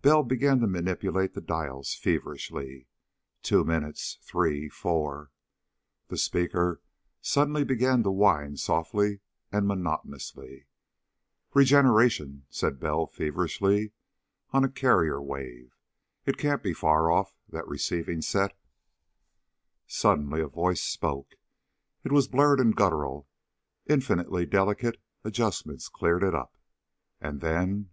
[0.00, 2.88] Bell began to manipulate the dials feverishly.
[3.42, 4.16] Two minutes.
[4.22, 4.70] Three.
[4.70, 5.32] Four.
[6.08, 6.80] The speaker
[7.20, 9.20] suddenly began to whine softly
[9.52, 10.64] and monotonously.
[11.52, 13.92] "Regeneration," said Bell feverishly,
[14.50, 15.76] "on a carrier wave.
[16.24, 18.56] It can't be far off, that receiving set."
[19.86, 21.34] Suddenly a voice spoke.
[22.02, 23.28] It was blurred and guttural.
[23.84, 26.56] Infinitely delicate adjustments cleared it up.
[27.20, 27.90] And then....